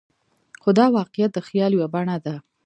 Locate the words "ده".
2.25-2.35